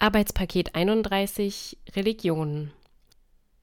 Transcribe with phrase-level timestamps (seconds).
[0.00, 2.70] Arbeitspaket 31 Religion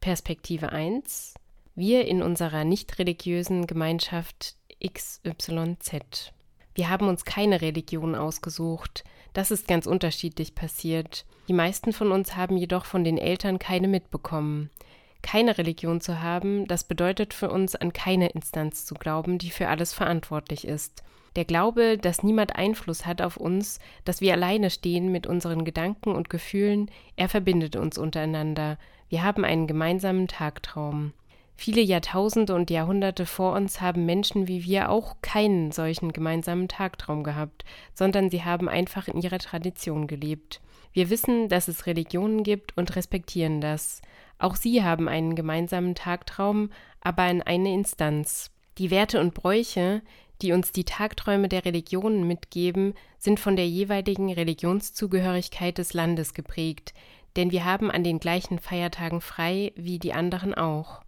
[0.02, 1.34] Perspektive 1
[1.76, 6.34] Wir in unserer nicht religiösen Gemeinschaft XYZ.
[6.74, 9.06] Wir haben uns keine Religion ausgesucht.
[9.32, 11.26] Das ist ganz unterschiedlich passiert.
[11.48, 14.72] Die meisten von uns haben jedoch von den Eltern keine mitbekommen.
[15.22, 19.70] Keine Religion zu haben, das bedeutet für uns an keine Instanz zu glauben, die für
[19.70, 21.02] alles verantwortlich ist.
[21.36, 26.16] Der Glaube, dass niemand Einfluss hat auf uns, dass wir alleine stehen mit unseren Gedanken
[26.16, 28.78] und Gefühlen, er verbindet uns untereinander.
[29.10, 31.14] Wir haben einen gemeinsamen Tagtraum.
[31.58, 37.24] Viele Jahrtausende und Jahrhunderte vor uns haben Menschen wie wir auch keinen solchen gemeinsamen Tagtraum
[37.24, 37.64] gehabt,
[37.94, 40.62] sondern sie haben einfach in ihrer Tradition gelebt.
[40.92, 44.02] Wir wissen, dass es Religionen gibt und respektieren das.
[44.38, 46.72] Auch sie haben einen gemeinsamen Tagtraum,
[47.02, 48.52] aber in eine Instanz.
[48.78, 50.02] Die Werte und Bräuche,
[50.42, 56.94] die uns die Tagträume der Religionen mitgeben, sind von der jeweiligen Religionszugehörigkeit des Landes geprägt,
[57.36, 61.02] denn wir haben an den gleichen Feiertagen frei wie die anderen auch.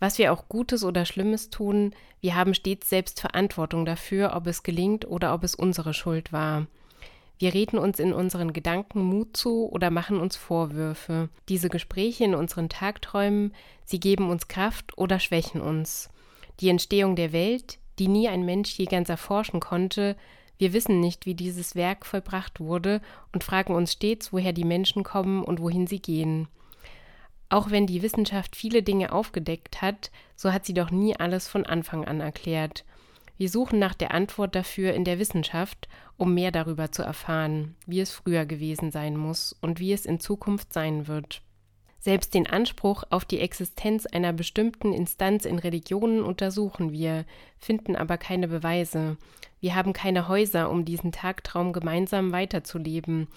[0.00, 4.64] Was wir auch Gutes oder Schlimmes tun, wir haben stets selbst Verantwortung dafür, ob es
[4.64, 6.66] gelingt oder ob es unsere Schuld war.
[7.38, 11.28] Wir reden uns in unseren Gedanken Mut zu oder machen uns Vorwürfe.
[11.48, 13.52] Diese Gespräche in unseren Tagträumen,
[13.84, 16.08] sie geben uns Kraft oder schwächen uns.
[16.60, 20.16] Die Entstehung der Welt, die nie ein Mensch je ganz erforschen konnte,
[20.58, 23.00] wir wissen nicht, wie dieses Werk vollbracht wurde
[23.32, 26.46] und fragen uns stets, woher die Menschen kommen und wohin sie gehen.
[27.48, 31.66] Auch wenn die Wissenschaft viele Dinge aufgedeckt hat, so hat sie doch nie alles von
[31.66, 32.84] Anfang an erklärt.
[33.36, 38.00] Wir suchen nach der Antwort dafür in der Wissenschaft, um mehr darüber zu erfahren, wie
[38.00, 41.42] es früher gewesen sein muss und wie es in Zukunft sein wird.
[42.02, 47.24] Selbst den Anspruch auf die Existenz einer bestimmten Instanz in Religionen untersuchen wir,
[47.60, 49.16] finden aber keine Beweise.
[49.60, 53.28] Wir haben keine Häuser, um diesen Tagtraum gemeinsam weiterzuleben.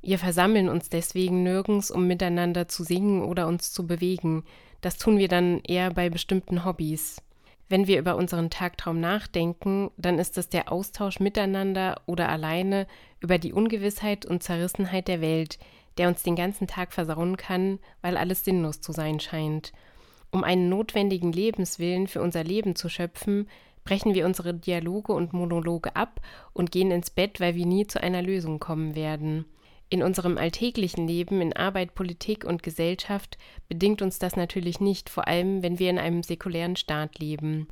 [0.00, 4.44] Wir versammeln uns deswegen nirgends, um miteinander zu singen oder uns zu bewegen.
[4.80, 7.20] Das tun wir dann eher bei bestimmten Hobbys.
[7.68, 12.86] Wenn wir über unseren Tagtraum nachdenken, dann ist es der Austausch miteinander oder alleine
[13.18, 15.58] über die Ungewissheit und Zerrissenheit der Welt,
[15.98, 19.72] der uns den ganzen Tag versauen kann, weil alles sinnlos zu sein scheint.
[20.30, 23.48] Um einen notwendigen Lebenswillen für unser Leben zu schöpfen,
[23.84, 26.20] brechen wir unsere Dialoge und Monologe ab
[26.52, 29.44] und gehen ins Bett, weil wir nie zu einer Lösung kommen werden.
[29.90, 33.38] In unserem alltäglichen Leben, in Arbeit, Politik und Gesellschaft
[33.68, 37.68] bedingt uns das natürlich nicht, vor allem wenn wir in einem säkulären Staat leben.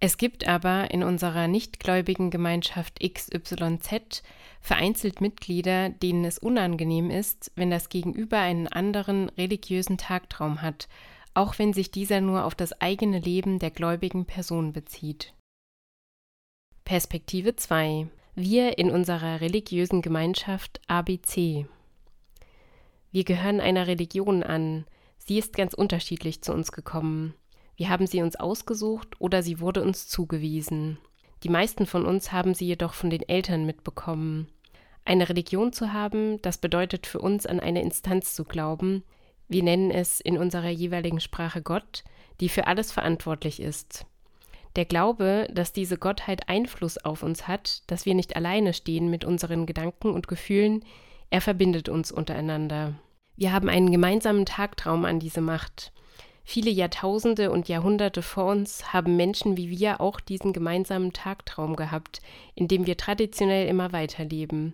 [0.00, 4.22] Es gibt aber in unserer nichtgläubigen Gemeinschaft XYZ
[4.60, 10.88] vereinzelt Mitglieder, denen es unangenehm ist, wenn das Gegenüber einen anderen religiösen Tagtraum hat,
[11.34, 15.34] auch wenn sich dieser nur auf das eigene Leben der gläubigen Person bezieht.
[16.84, 21.66] Perspektive 2 Wir in unserer religiösen Gemeinschaft ABC
[23.10, 24.86] Wir gehören einer Religion an,
[25.18, 27.34] sie ist ganz unterschiedlich zu uns gekommen.
[27.78, 30.98] Wir haben sie uns ausgesucht oder sie wurde uns zugewiesen.
[31.44, 34.48] Die meisten von uns haben sie jedoch von den Eltern mitbekommen.
[35.04, 39.04] Eine Religion zu haben, das bedeutet für uns an eine Instanz zu glauben,
[39.46, 42.02] wir nennen es in unserer jeweiligen Sprache Gott,
[42.40, 44.06] die für alles verantwortlich ist.
[44.74, 49.24] Der Glaube, dass diese Gottheit Einfluss auf uns hat, dass wir nicht alleine stehen mit
[49.24, 50.84] unseren Gedanken und Gefühlen,
[51.30, 52.94] er verbindet uns untereinander.
[53.36, 55.92] Wir haben einen gemeinsamen Tagtraum an diese Macht.
[56.50, 62.22] Viele Jahrtausende und Jahrhunderte vor uns haben Menschen wie wir auch diesen gemeinsamen Tagtraum gehabt,
[62.54, 64.72] in dem wir traditionell immer weiterleben.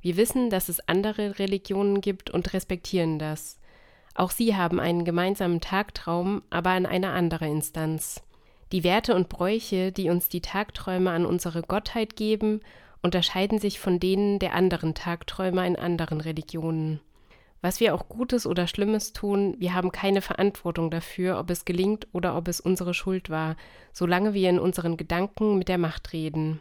[0.00, 3.60] Wir wissen, dass es andere Religionen gibt und respektieren das.
[4.16, 8.20] Auch sie haben einen gemeinsamen Tagtraum, aber an einer anderen Instanz.
[8.72, 12.62] Die Werte und Bräuche, die uns die Tagträume an unsere Gottheit geben,
[13.00, 16.98] unterscheiden sich von denen der anderen Tagträume in anderen Religionen.
[17.62, 22.08] Was wir auch Gutes oder Schlimmes tun, wir haben keine Verantwortung dafür, ob es gelingt
[22.12, 23.56] oder ob es unsere Schuld war,
[23.92, 26.60] solange wir in unseren Gedanken mit der Macht reden.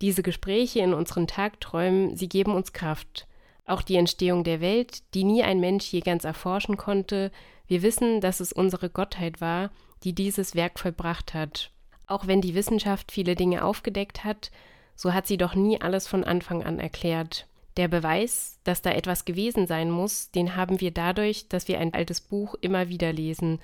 [0.00, 3.28] Diese Gespräche in unseren Tagträumen, sie geben uns Kraft.
[3.64, 7.30] Auch die Entstehung der Welt, die nie ein Mensch je ganz erforschen konnte,
[7.68, 9.70] wir wissen, dass es unsere Gottheit war,
[10.02, 11.70] die dieses Werk vollbracht hat.
[12.08, 14.50] Auch wenn die Wissenschaft viele Dinge aufgedeckt hat,
[14.96, 17.46] so hat sie doch nie alles von Anfang an erklärt.
[17.76, 21.94] Der Beweis, dass da etwas gewesen sein muss, den haben wir dadurch, dass wir ein
[21.94, 23.60] altes Buch immer wieder lesen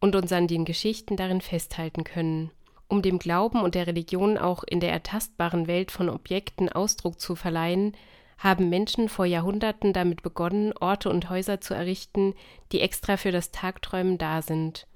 [0.00, 2.50] und uns an den Geschichten darin festhalten können.
[2.88, 7.34] Um dem Glauben und der Religion auch in der ertastbaren Welt von Objekten Ausdruck zu
[7.34, 7.96] verleihen,
[8.38, 12.34] haben Menschen vor Jahrhunderten damit begonnen, Orte und Häuser zu errichten,
[12.70, 14.86] die extra für das Tagträumen da sind.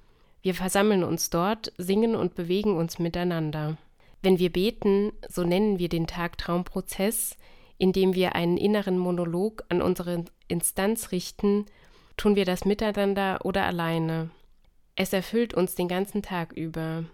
[0.42, 3.76] Wir versammeln uns dort, singen und bewegen uns miteinander.
[4.22, 7.36] Wenn wir beten, so nennen wir den Tagtraumprozess,
[7.80, 11.64] indem wir einen inneren Monolog an unsere Instanz richten,
[12.18, 14.28] tun wir das miteinander oder alleine.
[14.96, 17.04] Es erfüllt uns den ganzen Tag über.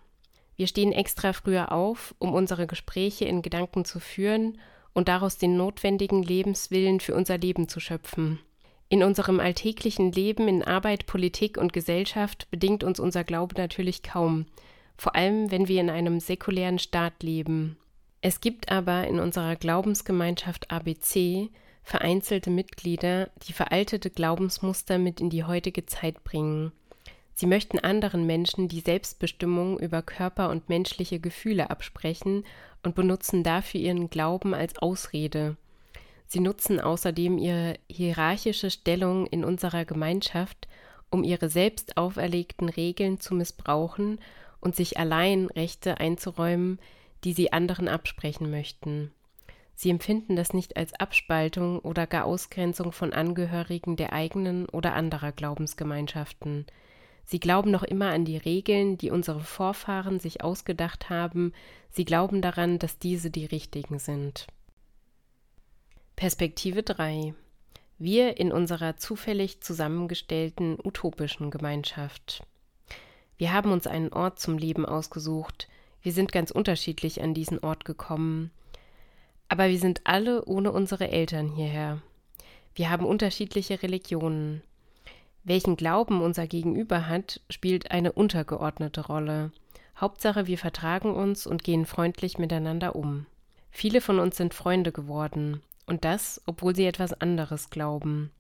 [0.57, 4.59] Wir stehen extra früher auf, um unsere Gespräche in Gedanken zu führen
[4.93, 8.41] und daraus den notwendigen Lebenswillen für unser Leben zu schöpfen.
[8.89, 14.47] In unserem alltäglichen Leben in Arbeit, Politik und Gesellschaft bedingt uns unser Glaube natürlich kaum,
[14.97, 17.77] vor allem wenn wir in einem säkulären Staat leben.
[18.21, 21.51] Es gibt aber in unserer Glaubensgemeinschaft ABC
[21.83, 26.73] vereinzelte Mitglieder, die veraltete Glaubensmuster mit in die heutige Zeit bringen.
[27.35, 32.45] Sie möchten anderen Menschen die Selbstbestimmung über Körper und menschliche Gefühle absprechen
[32.83, 35.57] und benutzen dafür ihren Glauben als Ausrede.
[36.27, 40.67] Sie nutzen außerdem ihre hierarchische Stellung in unserer Gemeinschaft,
[41.11, 44.19] um ihre selbst auferlegten Regeln zu missbrauchen
[44.61, 46.81] und sich allein Rechte einzuräumen,
[47.27, 49.11] die sie anderen absprechen möchten.
[49.75, 55.33] Sie empfinden das nicht als Abspaltung oder gar Ausgrenzung von Angehörigen der eigenen oder anderer
[55.33, 56.67] Glaubensgemeinschaften.
[57.25, 61.53] Sie glauben noch immer an die Regeln, die unsere Vorfahren sich ausgedacht haben.
[61.91, 64.47] Sie glauben daran, dass diese die richtigen sind.
[66.15, 67.35] Perspektive 3.
[67.99, 72.45] Wir in unserer zufällig zusammengestellten utopischen Gemeinschaft.
[73.37, 75.67] Wir haben uns einen Ort zum Leben ausgesucht.
[76.07, 78.53] Wir sind ganz unterschiedlich an diesen Ort gekommen.
[79.49, 82.01] Aber wir sind alle ohne unsere Eltern hierher.
[82.77, 84.63] Wir haben unterschiedliche Religionen.
[85.43, 89.51] Welchen Glauben unser Gegenüber hat, spielt eine untergeordnete Rolle.
[90.01, 93.27] Hauptsache, wir vertragen uns und gehen freundlich miteinander um.
[93.73, 98.31] Viele von uns sind Freunde geworden, und das, obwohl sie etwas anderes glauben.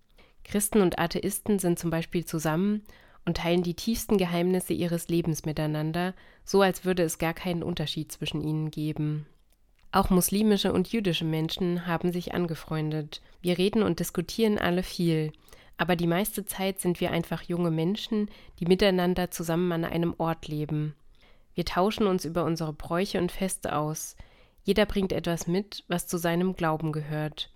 [0.44, 2.84] Christen und Atheisten sind zum Beispiel zusammen
[3.26, 6.14] und teilen die tiefsten Geheimnisse ihres Lebens miteinander,
[6.44, 9.26] so als würde es gar keinen Unterschied zwischen ihnen geben.
[9.93, 13.20] Auch muslimische und jüdische Menschen haben sich angefreundet.
[13.43, 15.32] Wir reden und diskutieren alle viel,
[15.78, 18.31] aber die meiste Zeit sind wir einfach junge Menschen,
[18.61, 20.94] die miteinander zusammen an einem Ort leben.
[21.55, 24.17] Wir tauschen uns über unsere Bräuche und Feste aus.
[24.62, 27.50] Jeder bringt etwas mit, was zu seinem Glauben gehört.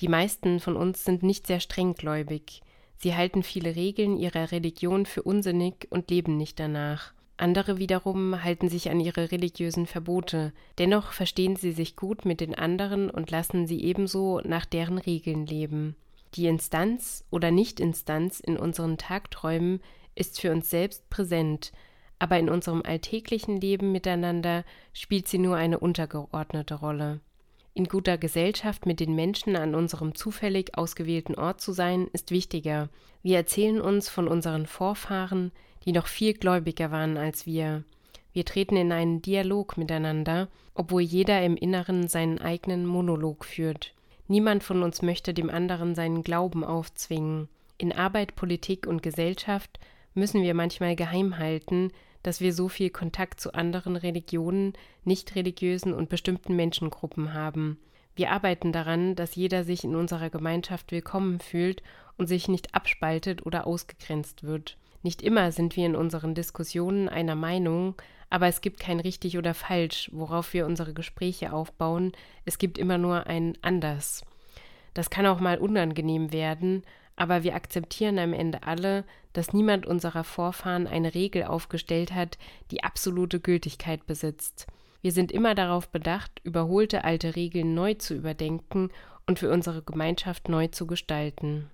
[0.00, 2.62] Die meisten von uns sind nicht sehr strenggläubig.
[2.96, 7.12] Sie halten viele Regeln ihrer Religion für unsinnig und leben nicht danach.
[7.36, 12.54] Andere wiederum halten sich an ihre religiösen Verbote, dennoch verstehen sie sich gut mit den
[12.54, 15.96] anderen und lassen sie ebenso nach deren Regeln leben.
[16.34, 19.80] Die Instanz oder Nichtinstanz in unseren Tagträumen
[20.14, 21.72] ist für uns selbst präsent,
[22.18, 27.20] aber in unserem alltäglichen Leben miteinander spielt sie nur eine untergeordnete Rolle.
[27.76, 32.88] In guter Gesellschaft mit den Menschen an unserem zufällig ausgewählten Ort zu sein, ist wichtiger.
[33.22, 35.50] Wir erzählen uns von unseren Vorfahren,
[35.84, 37.82] die noch viel gläubiger waren als wir.
[38.32, 43.92] Wir treten in einen Dialog miteinander, obwohl jeder im Inneren seinen eigenen Monolog führt.
[44.28, 47.48] Niemand von uns möchte dem anderen seinen Glauben aufzwingen.
[47.76, 49.80] In Arbeit, Politik und Gesellschaft
[50.14, 51.90] müssen wir manchmal geheim halten,
[52.24, 54.72] dass wir so viel Kontakt zu anderen Religionen,
[55.04, 57.78] nicht religiösen und bestimmten Menschengruppen haben.
[58.16, 61.82] Wir arbeiten daran, dass jeder sich in unserer Gemeinschaft willkommen fühlt
[62.16, 64.76] und sich nicht abspaltet oder ausgegrenzt wird.
[65.02, 67.94] Nicht immer sind wir in unseren Diskussionen einer Meinung,
[68.30, 72.12] aber es gibt kein richtig oder falsch, worauf wir unsere Gespräche aufbauen,
[72.44, 74.24] es gibt immer nur ein anders.
[74.94, 76.84] Das kann auch mal unangenehm werden,
[77.16, 82.38] aber wir akzeptieren am Ende alle, dass niemand unserer Vorfahren eine Regel aufgestellt hat,
[82.70, 84.66] die absolute Gültigkeit besitzt.
[85.02, 88.90] Wir sind immer darauf bedacht, überholte alte Regeln neu zu überdenken
[89.26, 91.70] und für unsere Gemeinschaft neu zu gestalten.